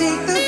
take 0.00 0.26
the 0.26 0.39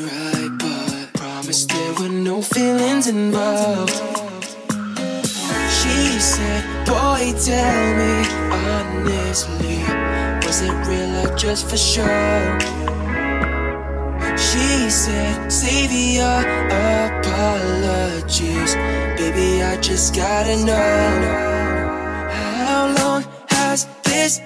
right, 0.00 0.50
but 0.58 1.12
promised 1.14 1.68
there 1.68 1.94
were 1.94 2.08
no 2.08 2.42
feelings 2.42 3.06
involved. 3.06 3.90
She 5.78 6.18
said, 6.18 6.64
Boy, 6.86 7.32
tell 7.44 7.96
me 8.00 8.14
honestly, 8.50 9.78
was 10.46 10.62
it 10.62 10.74
real 10.88 11.26
or 11.26 11.36
just 11.36 11.68
for 11.68 11.76
show? 11.76 12.58
She 14.36 14.90
said, 14.90 15.50
Save 15.50 15.92
your 15.92 16.40
apologies, 17.18 18.74
baby, 19.18 19.62
I 19.62 19.76
just 19.80 20.14
gotta 20.14 20.56
know. 20.64 22.30
How 22.32 22.94
long 22.98 23.24
has 23.48 23.86
this 24.04 24.40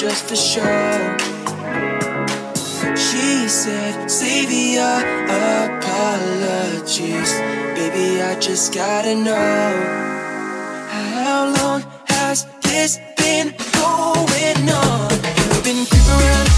just 0.00 0.24
for 0.30 0.36
show. 0.36 1.16
She 2.96 3.48
said, 3.48 4.10
Save 4.10 4.50
your 4.50 5.00
apologies. 5.76 7.32
Baby, 7.76 8.22
I 8.22 8.34
just 8.40 8.72
gotta 8.72 9.14
know. 9.14 9.72
How 10.88 11.52
long 11.60 11.84
has 12.08 12.46
this 12.62 12.98
been 13.18 13.54
going 13.74 14.70
on? 14.70 15.10
You've 15.36 15.64
been 15.64 15.84
creeping 15.84 16.08
around. 16.08 16.49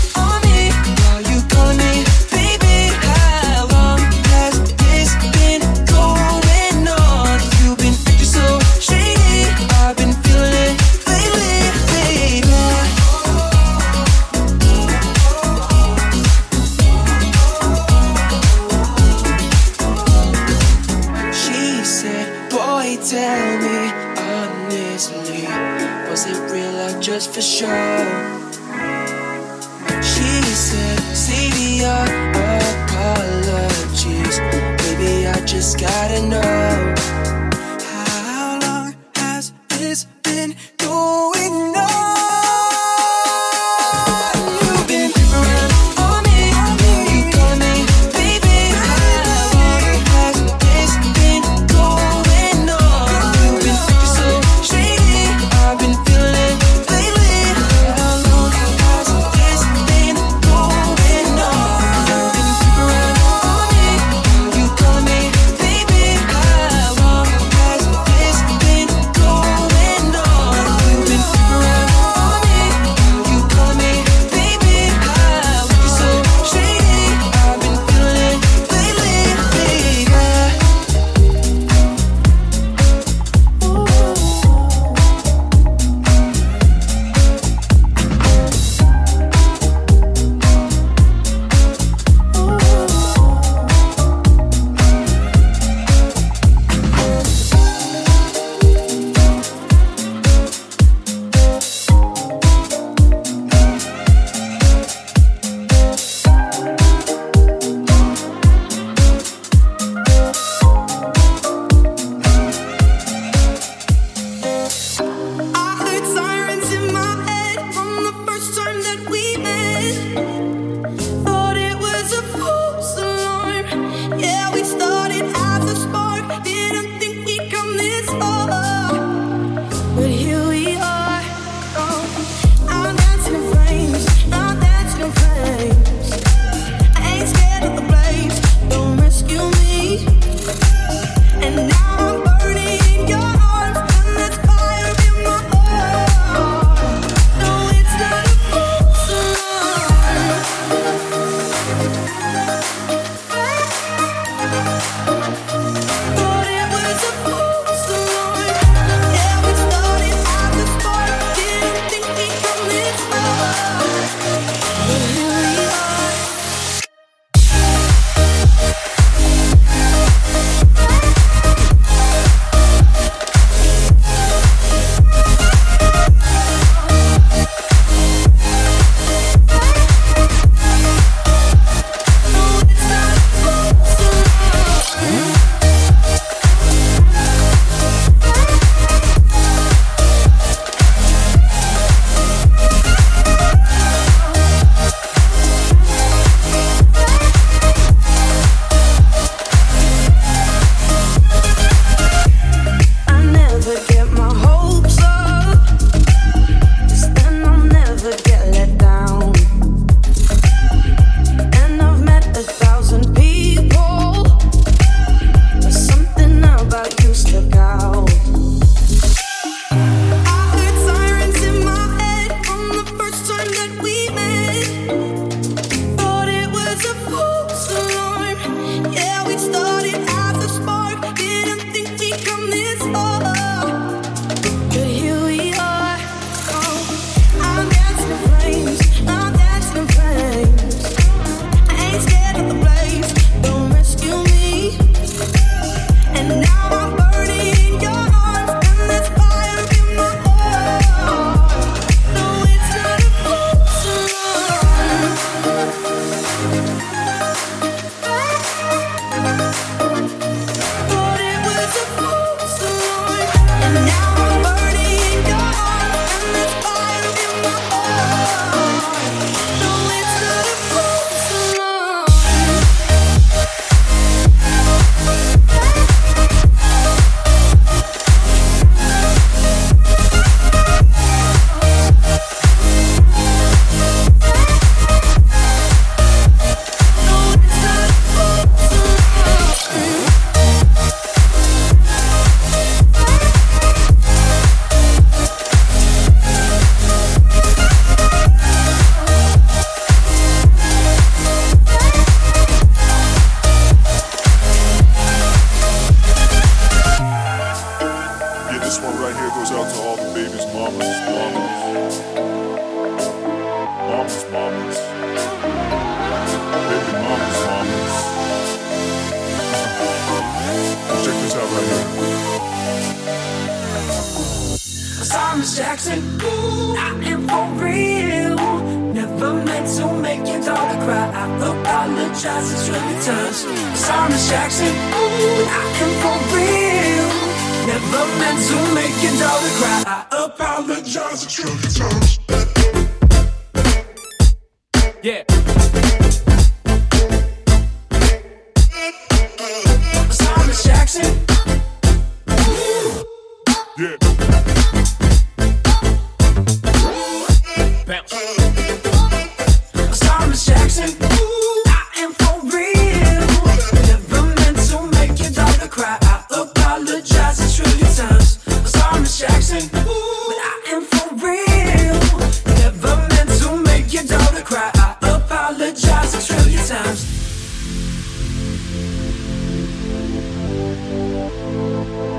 trillion 376.33 376.67
times. 376.67 377.05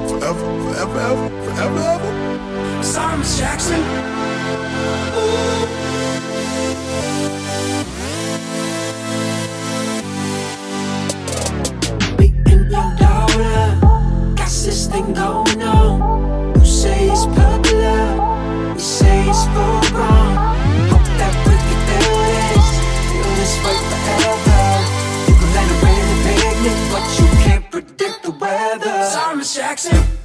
Forever, 0.09 0.47
forever, 0.73 1.29
forever. 1.45 2.83
Sorry, 2.83 3.17
Miss 3.17 3.37
Jackson. 3.39 3.81
Got 14.35 14.49
this 14.49 14.87
thing 14.87 15.13
going 15.13 15.61
on. 15.63 15.82
Thomas 29.43 29.55
Jackson. 29.55 30.22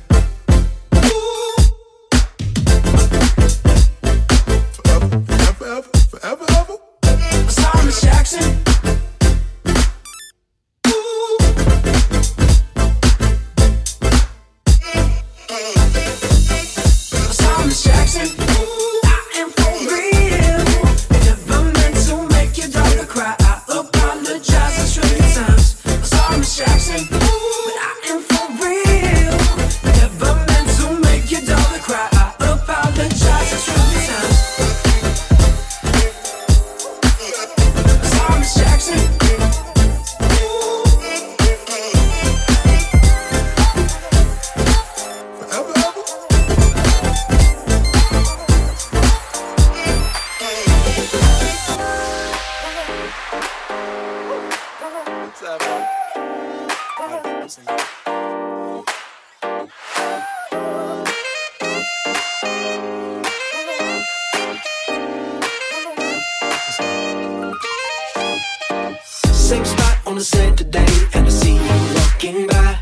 to 70.18 70.24
say 70.24 70.52
today, 70.56 70.86
and 71.14 71.26
I 71.26 71.28
see 71.28 71.54
you 71.54 71.94
walking 71.94 72.46
by. 72.48 72.78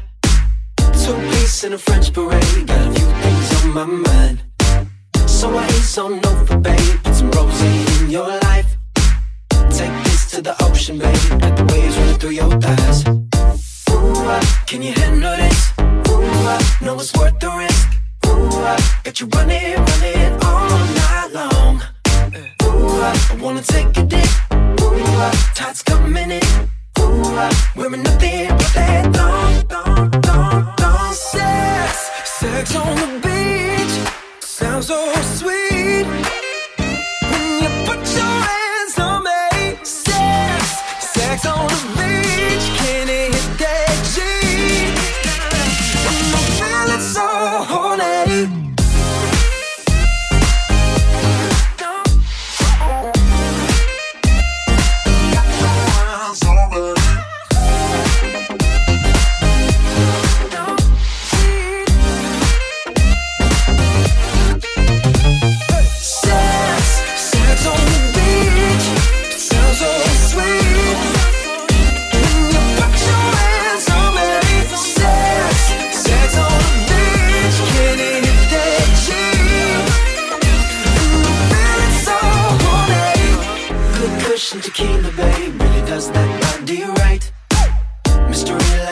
Two 1.04 1.14
piece 1.30 1.64
in 1.64 1.74
a 1.74 1.78
French 1.78 2.10
parade, 2.12 2.66
got 2.66 2.88
a 2.88 2.92
few 2.94 3.08
things 3.22 3.64
on 3.64 3.74
my 3.74 3.84
mind. 3.84 4.42
So 5.28 5.54
I 5.54 5.64
ain't 5.64 5.98
on 5.98 6.20
no 6.22 6.35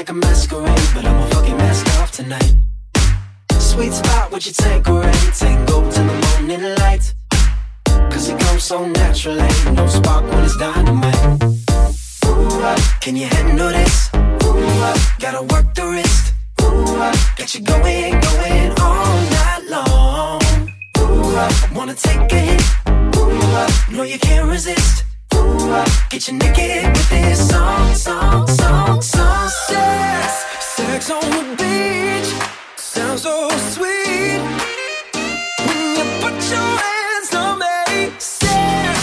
like 0.05 0.11
a 0.11 0.27
masquerade, 0.27 0.89
but 0.93 1.07
I'm 1.07 1.17
a 1.17 1.27
fucking 1.29 1.57
mask 1.57 1.87
off 1.99 2.11
tonight. 2.11 2.55
Sweet 3.59 3.91
spot, 3.91 4.31
would 4.33 4.45
you 4.45 4.53
take 4.53 4.87
a 4.87 4.93
ride? 4.93 5.33
Tango 5.33 5.91
to 5.91 6.01
the 6.11 6.17
morning 6.27 6.75
light. 6.81 7.15
Cause 8.13 8.29
it 8.29 8.39
comes 8.39 8.65
so 8.65 8.87
naturally, 8.87 9.49
no 9.73 9.87
spark 9.87 10.25
when 10.31 10.45
it's 10.45 10.59
dynamite. 10.59 11.43
Ooh, 12.27 12.61
uh, 12.71 12.79
can 13.01 13.17
you 13.17 13.27
handle 13.27 13.71
this? 13.71 14.11
Ooh, 14.15 14.59
uh, 14.89 14.99
gotta 15.21 15.43
work 15.55 15.75
the 15.75 15.87
wrist. 15.87 16.35
Ooh, 16.61 17.01
uh, 17.01 17.17
got 17.39 17.55
you 17.55 17.63
going, 17.63 18.21
going 18.29 18.73
all 18.81 19.17
night 19.39 19.63
long. 19.71 20.43
Ooh, 20.99 21.37
uh, 21.37 21.51
wanna 21.75 21.95
take 21.95 22.31
a 22.31 22.41
hit? 22.49 22.63
Ooh, 23.17 23.31
uh, 23.57 23.71
no, 23.91 24.03
you 24.03 24.19
can't 24.19 24.51
resist. 24.51 25.05
Ooh, 25.35 25.73
uh, 25.73 25.87
get 26.11 26.29
you 26.29 26.35
naked 26.35 26.89
with 26.95 27.09
this 27.09 27.49
song, 27.49 27.95
song, 27.95 28.47
song, 28.49 29.01
song. 29.01 29.44
Sex, 29.75 30.33
sex 30.77 31.11
on 31.11 31.31
the 31.31 31.45
beach 31.59 32.31
sounds 32.77 33.23
so 33.23 33.49
sweet. 33.75 34.41
When 35.67 35.79
you 35.99 36.05
put 36.23 36.37
your 36.55 36.73
hands 36.85 37.31
on 37.35 37.59
me, 37.59 38.13
sex, 38.19 38.99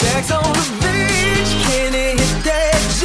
sex 0.00 0.30
on 0.32 0.52
the 0.60 0.66
beach, 0.82 1.52
can 1.66 1.94
it 1.94 2.18
hit 2.20 2.44
that 2.44 2.80
G? 2.98 3.02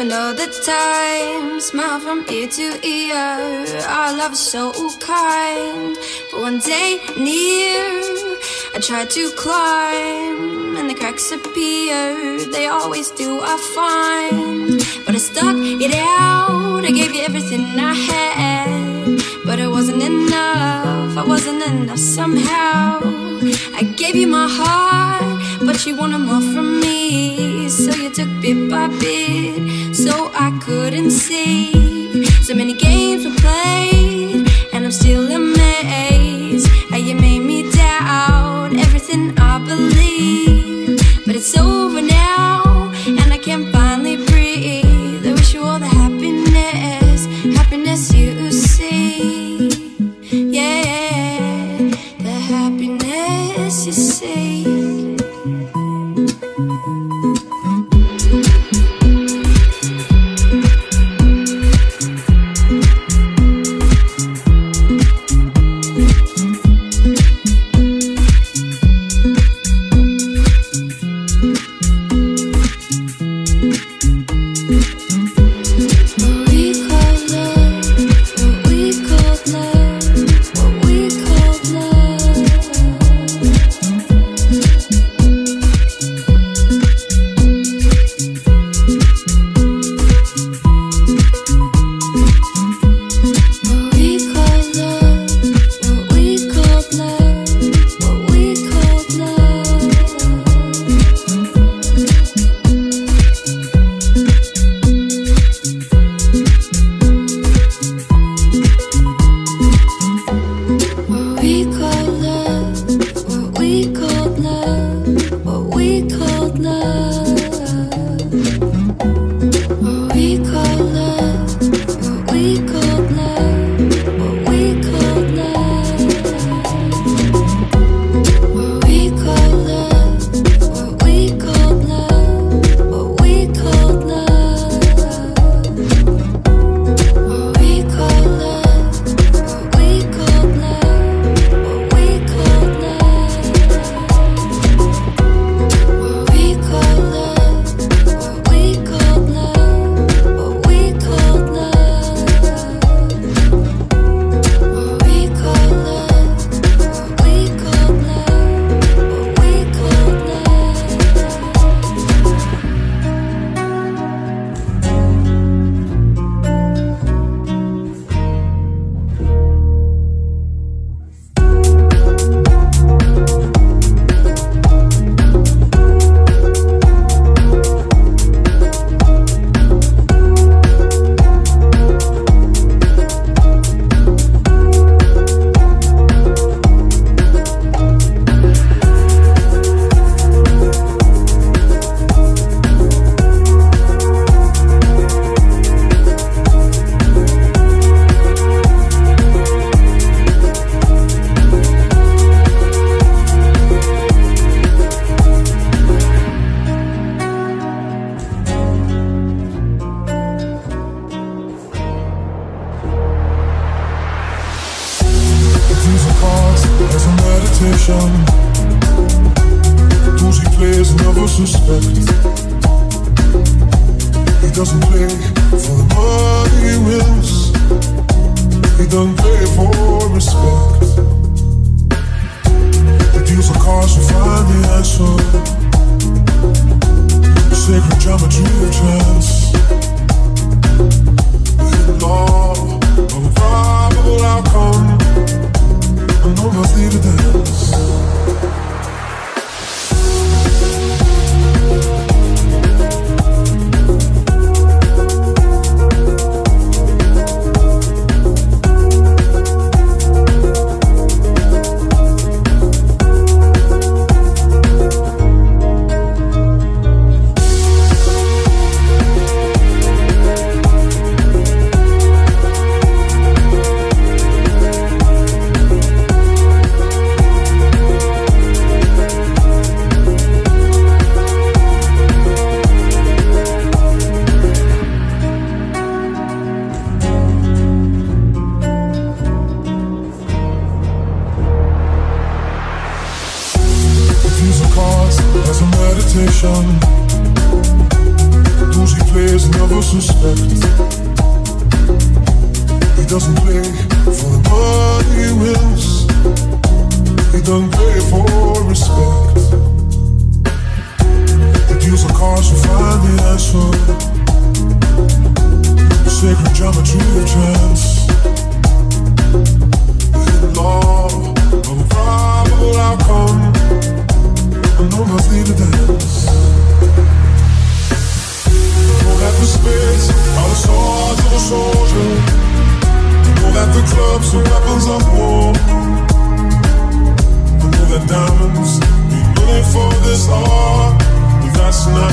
Happened 0.00 0.12
all 0.12 0.32
the 0.34 0.48
time. 0.64 1.60
Smile 1.60 2.00
from 2.00 2.24
ear 2.30 2.48
to 2.48 2.86
ear. 2.86 3.82
Our 3.86 4.16
love 4.16 4.32
is 4.32 4.38
so 4.38 4.72
kind. 4.98 5.96
But 6.30 6.40
one 6.40 6.58
day 6.60 7.00
near, 7.18 8.00
I 8.74 8.78
tried 8.80 9.10
to 9.10 9.30
climb, 9.32 10.76
and 10.78 10.88
the 10.88 10.94
cracks 10.94 11.30
appeared. 11.32 12.50
They 12.52 12.66
always 12.66 13.10
do, 13.10 13.40
I 13.42 13.56
find. 13.76 14.78
But 15.04 15.14
I 15.14 15.18
stuck 15.18 15.56
it 15.56 15.94
out. 15.94 16.84
I 16.84 16.90
gave 16.90 17.12
you 17.14 17.22
everything 17.22 17.64
I 17.78 17.92
had. 17.92 19.20
But 19.44 19.58
it 19.58 19.68
wasn't 19.68 20.02
enough. 20.02 21.18
I 21.18 21.24
wasn't 21.26 21.62
enough 21.62 21.98
somehow. 21.98 23.00
I 23.74 23.82
gave 23.96 24.16
you 24.16 24.28
my 24.28 24.48
heart, 24.48 25.39
but 25.66 25.86
you 25.86 25.96
wanted 25.96 26.18
more 26.18 26.40
from 26.40 26.80
me. 26.80 27.68
So 27.68 27.92
you 27.94 28.10
took 28.10 28.28
bit 28.40 28.70
by 28.70 28.88
bit, 28.88 29.94
so 29.94 30.30
I 30.34 30.58
couldn't 30.64 31.10
see. 31.10 32.24
So 32.42 32.54
many 32.54 32.74
games 32.74 33.24
were 33.24 33.34
played, 33.36 34.48
and 34.72 34.84
I'm 34.84 34.92
still 34.92 35.30
amazed 35.30 36.66
how 36.90 36.96
you 36.96 37.14
made 37.14 37.40
me 37.40 37.70
doubt 37.70 38.74
everything 38.76 39.38
I 39.38 39.58
believe. 39.58 40.98
But 41.26 41.36
it's 41.36 41.56
over 41.56 42.02
now, 42.02 42.92
and 43.06 43.32
I 43.32 43.38
can 43.38 43.70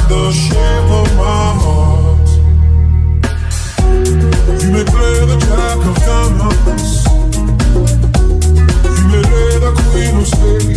the 0.07 0.31
shape 0.31 0.89
of 1.01 1.07
my 1.17 1.53
heart. 1.63 2.27
You 4.61 4.69
may 4.71 4.85
play 4.85 5.25
the 5.25 5.37
jack 5.47 5.79
of 5.85 5.95
diamonds. 6.07 7.05
You 8.97 9.05
may 9.11 9.23
lay 9.33 9.53
the 9.59 9.71
queen 9.91 10.15
of 10.17 10.27
spades. 10.27 10.76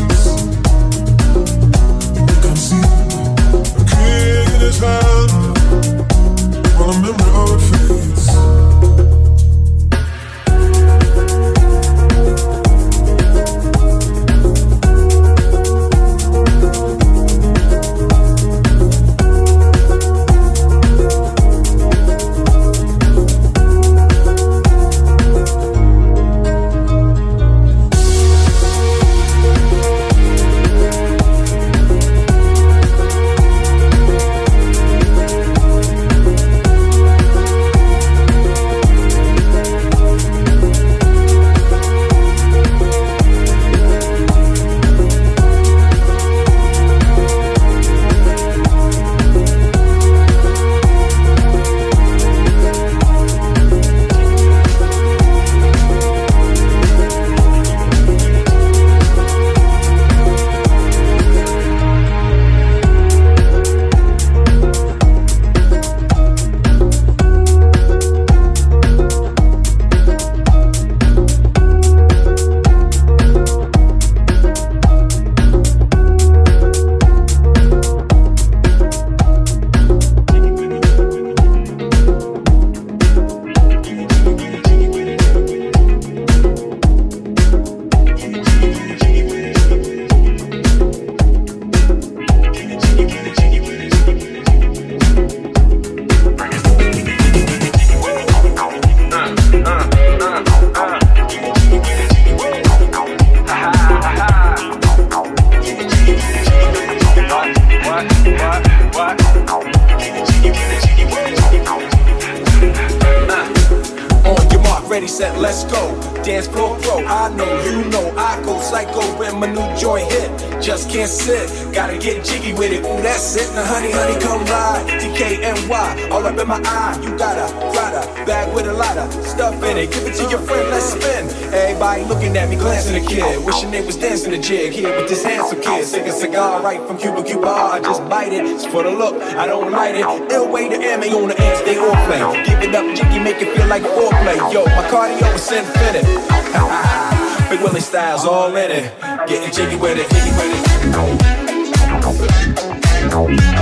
Right 136.71 136.87
from 136.87 136.99
Cuba 136.99 137.23
Cuba. 137.25 137.49
I 137.49 137.81
just 137.81 138.03
bite 138.09 138.33
it. 138.33 138.45
It's 138.45 138.65
for 138.65 138.83
the 138.85 138.91
look, 138.91 139.21
I 139.35 139.47
don't 139.47 139.73
light 139.73 139.97
it. 139.97 140.05
Ill 140.33 140.49
way 140.53 140.69
to 140.69 140.77
ammo 140.77 141.07
on 141.23 141.29
the 141.29 141.37
end, 141.41 141.67
they 141.67 141.77
all 141.79 141.99
play. 142.07 142.21
Give 142.47 142.61
it 142.63 142.75
up, 142.75 142.87
jiggy, 142.95 143.19
make 143.19 143.43
it 143.43 143.57
feel 143.57 143.67
like 143.67 143.83
foreplay. 143.83 144.39
Yo, 144.53 144.65
my 144.65 144.85
cardio 144.91 145.35
is 145.35 145.51
infinite. 145.51 146.07
Big 147.51 147.61
Willie 147.61 147.81
styles 147.81 148.25
all 148.25 148.55
in 148.57 148.71
it. 148.71 149.01
Getting 149.27 149.53
jiggy 149.53 149.77
with 149.77 149.99
it, 149.99 150.09
jiggy 150.15 150.31
with 150.39 150.53
it. 150.55 150.63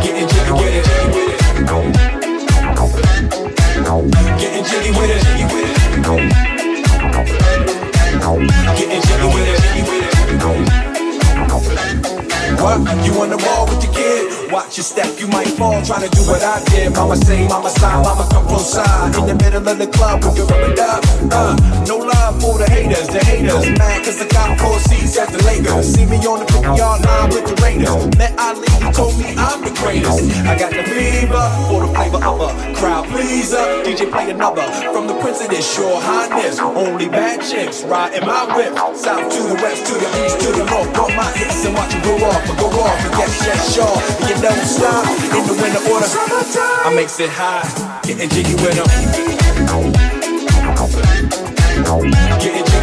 Getting 0.05 0.29
jiggy 0.29 0.53
with 0.53 0.75
it, 0.79 0.85
jiggy 0.85 1.09
with 1.15 1.95
it. 1.95 1.98
You 12.69 13.17
on 13.25 13.31
the 13.33 13.41
wall 13.49 13.65
with 13.65 13.83
your 13.83 13.95
kid? 13.95 14.53
Watch 14.53 14.77
your 14.77 14.85
step, 14.85 15.19
you 15.19 15.27
might 15.29 15.49
fall 15.57 15.81
trying 15.81 16.05
to 16.05 16.11
do 16.13 16.21
what 16.29 16.43
I 16.43 16.63
did. 16.69 16.93
Mama 16.93 17.17
say, 17.17 17.49
mama 17.49 17.71
sign, 17.71 18.03
mama 18.05 18.29
come 18.31 18.47
close 18.47 18.73
side. 18.75 19.17
In 19.17 19.25
the 19.25 19.35
middle 19.43 19.67
of 19.67 19.79
the 19.79 19.87
club 19.87 20.23
with 20.23 20.37
your 20.37 20.47
rubber 20.47 20.75
dub. 20.75 21.01
Uh, 21.33 21.57
no 21.89 21.97
love 21.97 22.41
for 22.43 22.59
the 22.59 22.69
haters, 22.69 23.09
the 23.09 23.25
haters. 23.25 23.65
Mad 23.79 24.05
cause 24.05 24.21
I 24.21 24.29
got 24.29 24.61
four 24.61 24.79
seats 24.81 25.17
at 25.17 25.33
the 25.33 25.43
Lakers. 25.45 25.95
See 25.95 26.05
me 26.05 26.21
on 26.29 26.45
the 26.45 26.53
50 26.53 26.77
yard 26.77 27.01
line 27.09 27.31
with 27.33 27.47
the 27.49 27.57
Raiders. 27.65 28.05
Met 28.21 28.37
Ali, 28.37 28.69
he 28.85 28.93
told 28.93 29.17
me 29.17 29.33
I'm 29.37 29.65
greatest. 29.89 30.21
I 30.45 30.59
got 30.59 30.73
the 30.73 30.85
fever 30.85 31.45
for 31.69 31.87
the 31.87 31.91
flavor 31.95 32.21
of 32.21 32.41
a 32.45 32.51
crowd 32.77 33.09
pleaser. 33.09 33.65
DJ 33.85 34.11
play 34.11 34.31
another 34.31 34.63
from 34.93 35.07
the 35.07 35.15
Prince 35.21 35.41
of 35.41 35.49
this 35.49 35.65
your 35.79 36.01
highness. 36.01 36.59
Only 36.59 37.09
bad 37.09 37.41
chicks 37.41 37.85
riding 37.85 38.27
my 38.27 38.45
whip. 38.55 38.77
South 38.97 39.33
to 39.33 39.41
the 39.49 39.57
west, 39.63 39.87
to 39.87 39.95
the 39.95 40.09
east, 40.25 40.41
to 40.45 40.53
the 40.53 40.65
north. 40.69 40.93
Got 40.93 41.11
my 41.17 41.31
hits 41.33 41.65
and 41.65 41.75
watch 41.75 41.93
them 41.93 42.03
go 42.03 42.15
off, 42.27 42.43
but 42.47 42.57
go 42.61 42.69
off 42.69 43.01
and 43.05 43.15
yes, 43.17 43.33
yes, 43.47 43.75
sure. 43.75 43.99
You 44.29 44.37
don't 44.43 44.65
stop 44.77 45.05
in 45.37 45.45
the 45.49 45.57
winter 45.57 45.83
order. 45.89 46.09
I 46.85 46.93
makes 46.95 47.19
it 47.21 47.31
high, 47.31 47.65
getting 48.05 48.29
jiggy 48.29 48.55
with 48.61 48.77
them. 48.77 48.89
Getting 52.39 52.65
jiggy 52.65 52.78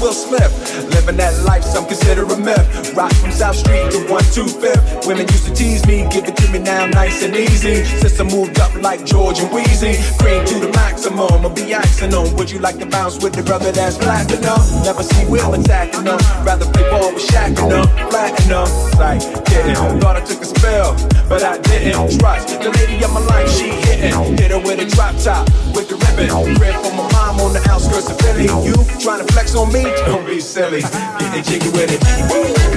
Will 0.00 0.12
Smith. 0.12 0.54
Living 0.94 1.16
that 1.16 1.34
life, 1.42 1.64
some 1.64 1.84
consider 1.86 2.22
a 2.22 2.38
myth. 2.38 2.94
Rock 2.94 3.12
from 3.14 3.32
South 3.32 3.56
Street 3.56 3.90
to 3.90 3.98
125th. 4.06 5.06
Women 5.06 5.26
used 5.26 5.46
to 5.46 5.54
tease 5.54 5.84
me, 5.86 6.06
give 6.10 6.24
it 6.24 6.36
to 6.36 6.52
me 6.52 6.60
now, 6.60 6.86
nice 6.86 7.22
and 7.22 7.34
easy. 7.34 7.84
Since 7.84 8.20
I 8.20 8.24
moved 8.24 8.60
up 8.60 8.72
like 8.76 9.04
George 9.04 9.40
and 9.40 9.50
Weezy, 9.50 9.98
cream 10.18 10.44
to 10.46 10.60
the 10.60 10.70
maximum. 10.72 11.42
I'll 11.42 11.50
be 11.50 11.74
asking 11.74 12.10
them, 12.10 12.34
Would 12.36 12.50
you 12.50 12.60
like 12.60 12.78
to 12.78 12.86
bounce 12.86 13.20
with 13.22 13.32
the 13.32 13.42
brother 13.42 13.72
that's 13.72 13.98
platinum? 13.98 14.62
Never 14.84 15.02
see 15.02 15.26
Will 15.26 15.54
attacking 15.54 16.04
them. 16.04 16.18
Rather 16.46 16.70
play 16.70 16.88
ball 16.90 17.12
with 17.12 17.26
Shaq 17.26 17.58
and 17.58 17.70
them. 17.70 17.86
Platinum, 18.10 18.70
like 19.02 19.20
kidding. 19.46 19.74
Thought 19.98 20.16
I 20.16 20.20
took 20.22 20.42
a 20.42 20.46
spell, 20.46 20.94
but 21.28 21.42
I 21.42 21.58
didn't. 21.58 22.18
Trust 22.20 22.60
the 22.62 22.70
lady 22.70 23.02
of 23.02 23.12
my 23.12 23.20
life, 23.26 23.50
she 23.50 23.70
hitting. 23.70 24.14
Hit 24.38 24.52
her 24.52 24.58
with 24.58 24.78
a 24.78 24.86
drop 24.86 25.16
top, 25.18 25.48
with 25.74 25.88
the 25.88 25.96
ribbon. 25.98 26.54
Rip 26.60 26.74
from 26.86 26.96
my 26.96 27.10
mom 27.12 27.40
on 27.40 27.52
the 27.52 27.66
outskirts 27.68 28.08
of 28.08 28.18
Philly. 28.20 28.44
You 28.46 28.74
trying 29.00 29.26
to 29.26 29.32
flex 29.32 29.54
on 29.56 29.72
me? 29.72 29.87
Don't 30.06 30.26
be 30.26 30.40
silly. 30.40 30.82
Getting 31.18 31.42
jiggy 31.42 31.70
with 31.70 31.90
it. 31.90 32.02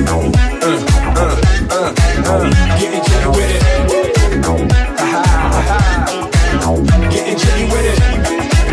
Uh, 0.07 0.31
uh, 0.61 1.35
uh, 1.69 1.93
uh. 2.25 2.49
Getting 2.79 3.03
jiggy 3.03 3.29
with 3.29 3.51
it. 3.51 3.61
With 3.89 4.07
it. 4.07 4.71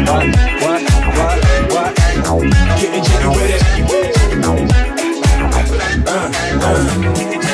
What, 0.08 0.24
what, 0.62 0.80
what, 1.18 1.38
what? 1.72 1.90
Getting 2.80 3.04
jiggy 3.04 3.28
with 3.28 3.50
it. 3.50 3.62
Uh, 6.06 6.32
uh. 6.62 7.47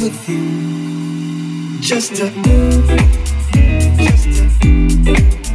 with 0.00 0.28
you. 0.28 1.80
Just 1.80 2.12
a, 2.20 2.30
just 3.96 4.26
a. 5.44 5.47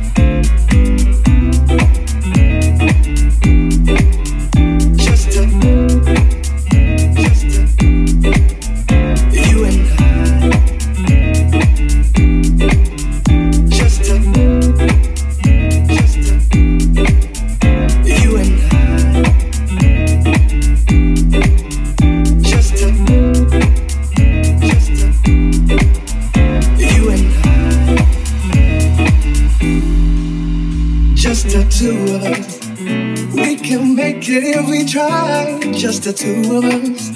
Just 36.03 36.19
the 36.19 36.25
two 36.25 36.57
of 36.57 36.65
us. 36.65 37.11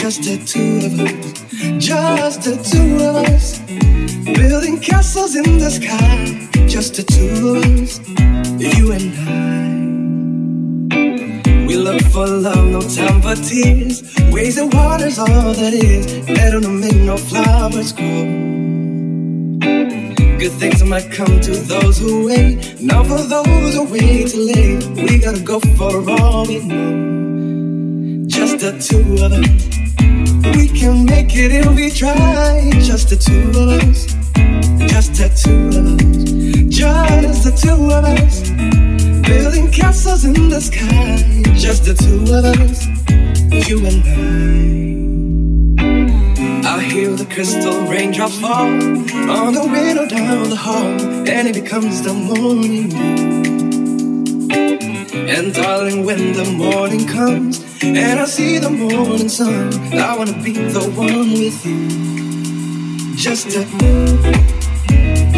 Just 0.00 0.22
the 0.22 0.36
two 0.46 0.86
of 0.86 0.94
us. 1.00 1.42
Just 1.84 2.42
the 2.42 2.54
two 2.62 2.94
of 3.04 3.16
us. 3.16 3.58
Building 4.38 4.78
castles 4.78 5.34
in 5.34 5.58
the 5.58 5.68
sky. 5.68 6.48
Just 6.68 6.94
the 6.94 7.02
two 7.02 7.56
of 7.56 7.64
us. 7.82 7.98
You 8.78 8.92
and 8.92 9.12
I. 10.94 11.66
We 11.66 11.74
look 11.76 12.00
for 12.12 12.28
love, 12.28 12.64
no 12.68 12.80
time 12.82 13.20
for 13.22 13.34
tears. 13.34 14.04
Ways 14.30 14.56
and 14.56 14.72
waters, 14.72 15.18
all 15.18 15.52
that 15.54 15.74
is. 15.74 16.24
Better 16.24 16.60
to 16.60 16.68
make 16.68 16.94
no 16.94 17.16
flowers 17.16 17.92
grow. 17.92 18.22
Good 20.38 20.52
things 20.60 20.84
might 20.84 21.10
come 21.10 21.40
to 21.40 21.56
those 21.56 21.98
who 21.98 22.26
wait. 22.26 22.80
not 22.80 23.08
for 23.08 23.18
those 23.18 23.74
who 23.74 23.82
wait 23.90 24.28
too 24.28 24.46
late, 24.46 24.86
we 25.10 25.18
gotta 25.18 25.40
go 25.40 25.58
for 25.76 26.08
all 26.08 26.46
we 26.46 26.60
know. 26.60 27.21
The 28.62 28.78
two 28.78 29.18
of 29.24 29.32
us. 29.32 30.56
We 30.56 30.68
can 30.68 31.04
make 31.04 31.34
it 31.34 31.50
if 31.50 31.66
we 31.74 31.90
try. 31.90 32.70
Just 32.80 33.08
the 33.08 33.16
two 33.16 33.50
of 33.58 33.70
us. 33.82 34.06
Just 34.88 35.14
the 35.14 35.28
two 35.34 35.66
of 35.74 35.84
us. 35.98 36.02
Just 36.70 37.42
the 37.42 37.50
two 37.60 37.90
of 37.90 38.04
us. 38.04 38.50
Building 39.28 39.68
castles 39.72 40.24
in 40.24 40.48
the 40.48 40.60
sky. 40.60 41.42
Just 41.56 41.86
the 41.86 41.94
two 41.94 42.22
of 42.32 42.44
us. 42.44 42.86
You 43.68 43.84
and 43.84 44.04
I. 46.62 46.76
I 46.76 46.80
hear 46.84 47.16
the 47.16 47.26
crystal 47.34 47.80
raindrops 47.90 48.38
fall 48.38 48.68
on 49.28 49.54
the 49.54 49.66
window 49.72 50.06
down 50.06 50.50
the 50.50 50.56
hall, 50.56 51.00
and 51.26 51.48
it 51.48 51.54
becomes 51.54 52.02
the 52.02 52.14
morning. 52.14 53.41
And 55.28 55.54
darling, 55.54 56.04
when 56.04 56.32
the 56.32 56.44
morning 56.44 57.06
comes 57.06 57.64
and 57.82 58.20
I 58.20 58.24
see 58.24 58.58
the 58.58 58.70
morning 58.70 59.28
sun, 59.28 59.72
I 59.94 60.16
wanna 60.16 60.32
be 60.42 60.52
the 60.52 60.90
one 60.96 61.32
with 61.32 61.64
you. 61.64 63.16
Just 63.16 63.50
to, 63.50 63.64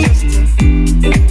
just. 0.00 1.23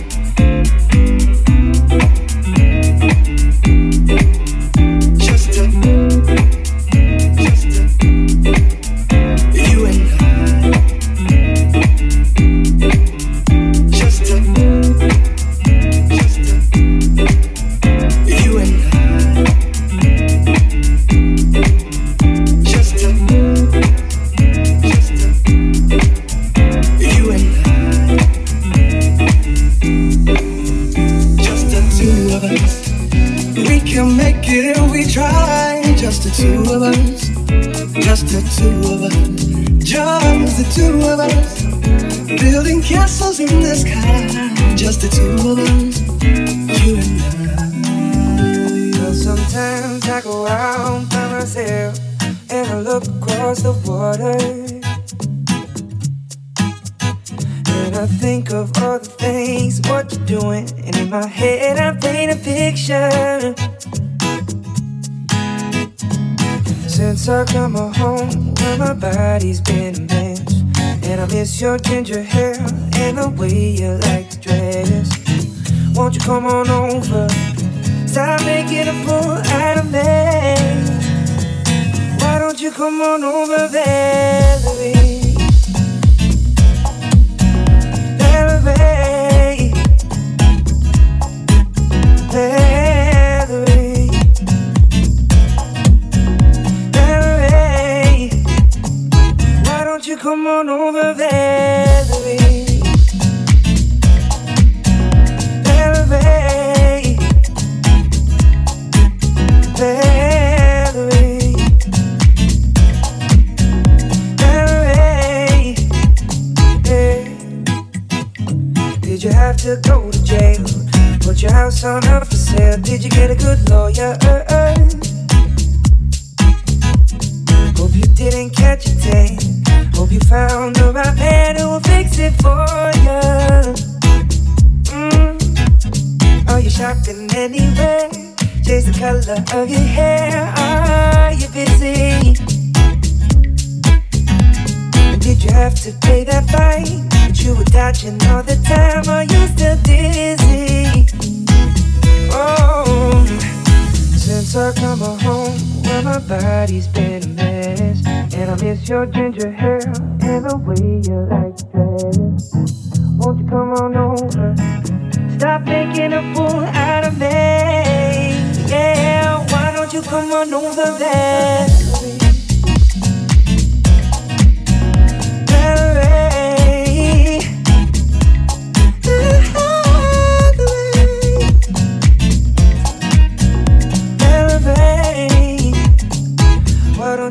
I 71.73 71.77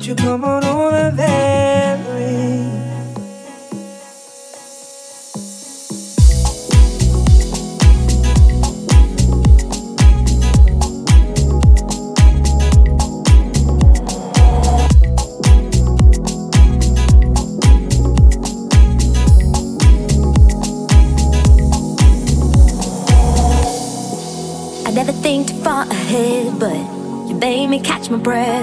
Why 0.03 0.07
don't 0.09 0.19
you 0.19 0.25
come 0.25 0.45
on 0.45 0.65
over? 0.65 0.83
I 24.85 24.91
never 24.95 25.13
think 25.13 25.47
too 25.47 25.55
far 25.63 25.85
ahead, 25.85 26.59
but 26.59 26.75
you 27.29 27.35
made 27.37 27.69
me 27.69 27.81
catch 27.81 28.11
my 28.11 28.19
breath, 28.19 28.62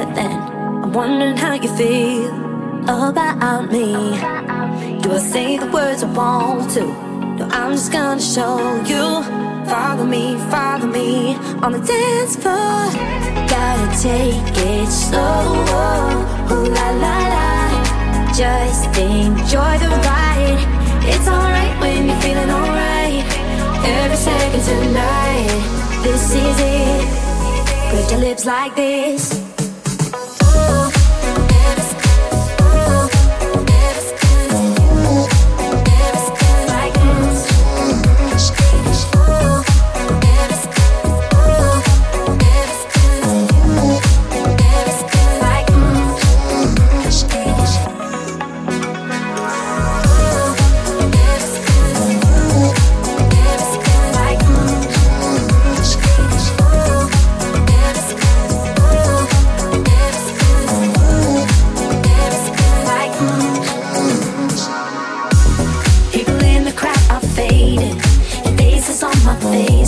you 1.64 1.70
feel 1.76 2.30
about 2.84 3.72
me. 3.72 3.92
Do 5.02 5.12
I 5.12 5.20
say 5.20 5.58
the 5.58 5.66
words 5.68 6.04
I 6.04 6.12
want 6.14 6.72
to? 6.72 6.86
No, 6.86 7.48
I'm 7.52 7.72
just 7.74 7.92
gonna 7.92 8.22
show 8.22 8.58
you. 8.86 9.24
Follow 9.68 10.06
me, 10.06 10.38
follow 10.50 10.88
me 10.88 11.36
on 11.62 11.74
the 11.74 11.80
dance 11.80 12.36
floor. 12.38 12.80
Gotta 13.52 13.88
take 14.02 14.58
it 14.70 14.88
slow. 14.88 15.44
Ooh 16.52 16.70
la 16.78 16.90
la 17.04 17.18
la. 17.34 18.34
Just 18.34 18.86
enjoy 18.98 19.74
the 19.84 19.90
ride. 20.08 20.62
It's 21.12 21.28
alright 21.28 21.76
when 21.82 22.08
you're 22.08 22.22
feeling 22.22 22.50
alright. 22.50 23.24
Every 23.86 24.18
second 24.18 24.64
tonight. 24.64 25.60
This 26.04 26.34
is 26.36 26.58
it. 26.60 27.08
Put 27.92 28.12
your 28.12 28.22
lips 28.22 28.46
like 28.46 28.76
this. 28.76 29.49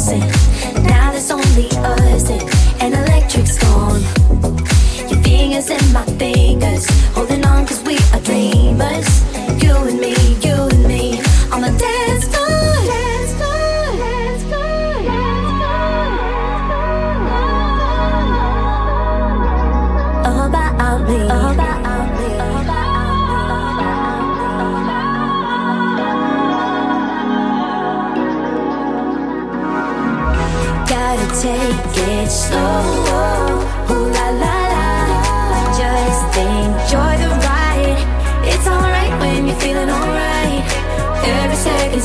Now 0.10 1.12
there's 1.12 1.30
only 1.30 1.70
us, 1.78 2.28
and, 2.28 2.42
and 2.82 2.94
electric's 2.96 3.60
gone. 3.60 4.02
Your 5.08 5.22
fingers 5.22 5.70
and 5.70 5.94
my 5.94 6.04
fingers 6.18 6.88
holding. 7.14 7.41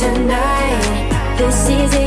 is 0.03 0.27
night. 0.27 1.37
This 1.39 1.69
is 1.71 1.95
it. 1.95 2.06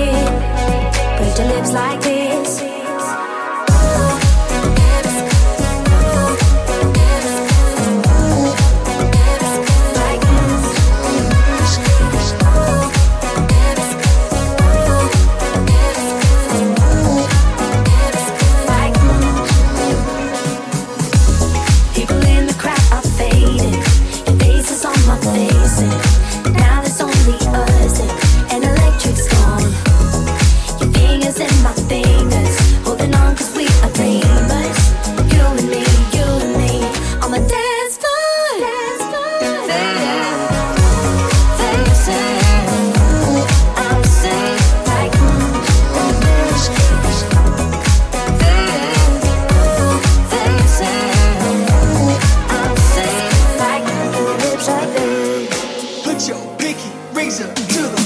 razor 57.19 57.53
to 57.53 57.81
the 57.81 57.98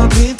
I'll 0.00 0.08
be. 0.08 0.39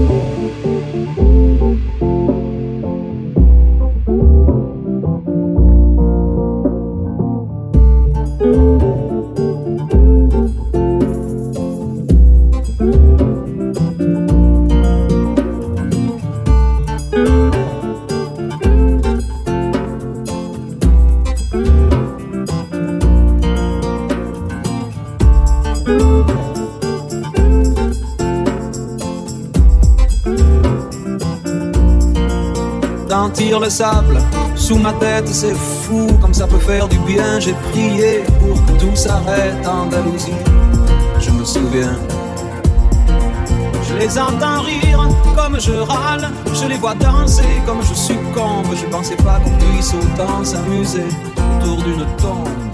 Le 33.49 33.69
sable 33.69 34.19
sous 34.55 34.77
ma 34.77 34.93
tête, 34.93 35.27
c'est 35.27 35.55
fou 35.55 36.07
comme 36.21 36.33
ça 36.33 36.45
peut 36.45 36.59
faire 36.59 36.87
du 36.87 36.99
bien. 36.99 37.39
J'ai 37.39 37.53
prié 37.71 38.23
pour 38.39 38.63
que 38.65 38.71
tout 38.79 38.95
s'arrête 38.95 39.65
en 39.65 39.87
Andalousie. 39.87 40.31
Je 41.19 41.31
me 41.31 41.43
souviens. 41.43 41.97
Je 43.89 43.95
les 43.97 44.17
entends 44.19 44.61
rire 44.61 45.09
comme 45.35 45.59
je 45.59 45.71
râle, 45.71 46.29
je 46.53 46.67
les 46.67 46.77
vois 46.77 46.93
danser 46.93 47.61
comme 47.65 47.81
je 47.81 47.95
succombe. 47.95 48.67
Je 48.75 48.85
pensais 48.85 49.17
pas 49.17 49.39
qu'on 49.39 49.57
puisse 49.57 49.91
autant 49.95 50.43
s'amuser 50.43 51.09
autour 51.61 51.83
d'une 51.83 52.05
tombe. 52.17 52.70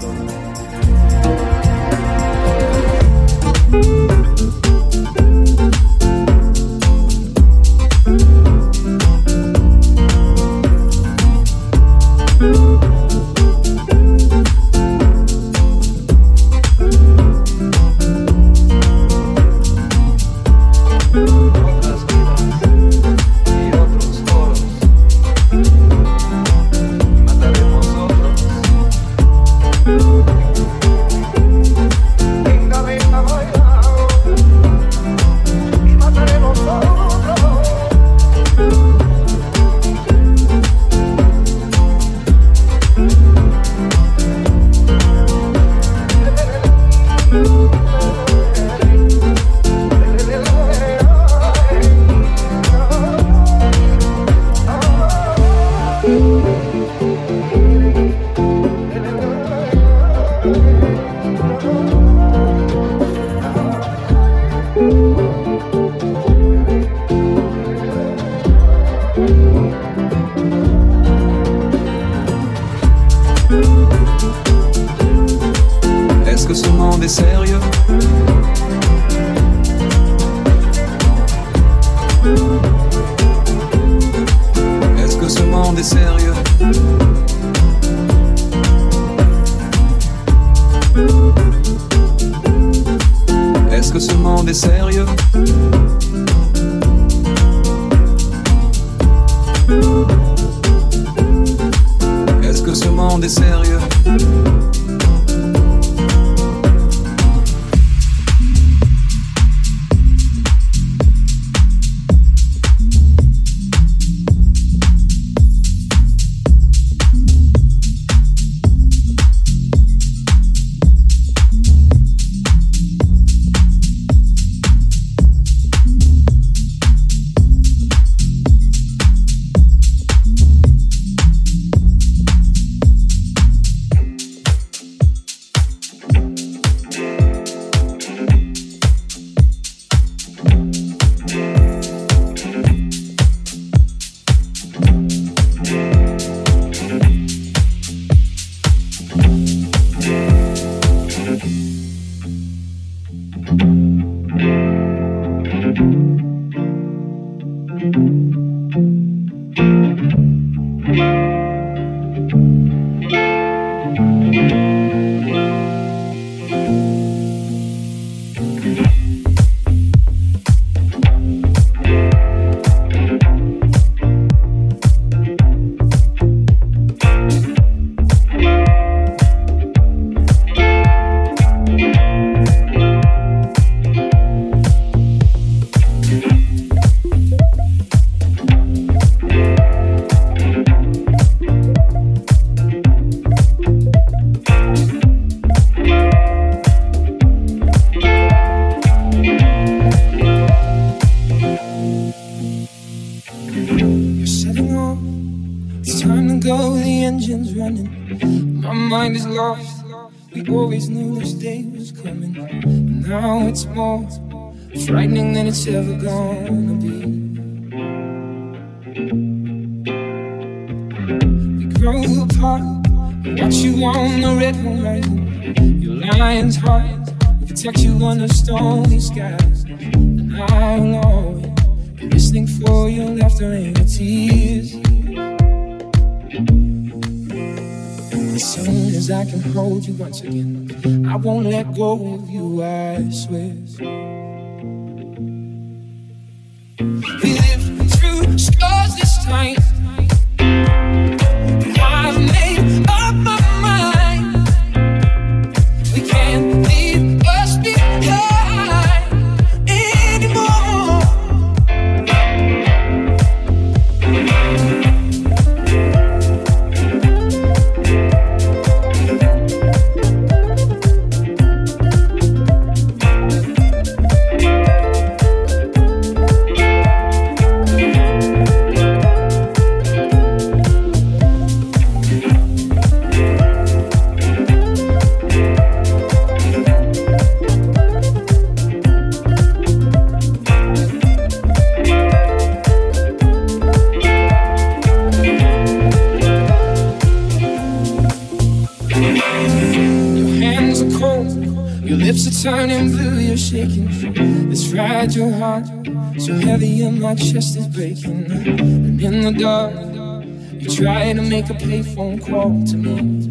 Make 311.48 311.62
a 311.62 311.64
payphone 311.64 312.20
call 312.24 312.64
to 312.66 312.76
me. 312.76 313.28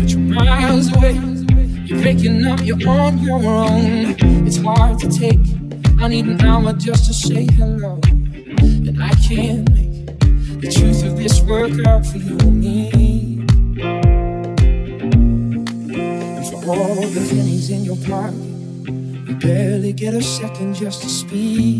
But 0.00 0.10
you're 0.10 0.20
miles 0.20 0.94
away, 0.96 1.14
you're 1.84 2.00
breaking 2.02 2.46
up, 2.46 2.60
you're 2.62 2.88
on 2.88 3.18
your 3.18 3.42
own. 3.44 4.16
It's 4.46 4.58
hard 4.58 4.98
to 5.00 5.08
take, 5.08 5.40
I 6.00 6.08
need 6.08 6.26
an 6.26 6.40
hour 6.42 6.72
just 6.74 7.06
to 7.06 7.14
say 7.14 7.46
hello. 7.52 8.00
And 8.04 9.02
I 9.02 9.10
can't 9.28 9.70
make 9.70 10.06
the 10.60 10.70
truth 10.70 11.04
of 11.04 11.16
this 11.16 11.40
work 11.42 11.72
out 11.86 12.04
for 12.04 12.18
you 12.18 12.36
and 12.38 12.60
me. 12.60 12.90
And 15.94 16.46
for 16.48 16.70
all 16.70 17.00
the 17.00 17.26
pennies 17.30 17.70
in 17.70 17.84
your 17.84 17.96
pocket, 17.96 18.34
you 19.28 19.36
barely 19.36 19.92
get 19.92 20.14
a 20.14 20.22
second 20.22 20.74
just 20.74 21.02
to 21.02 21.08
speak. 21.08 21.71